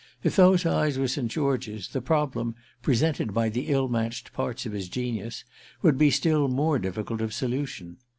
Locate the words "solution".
7.35-7.97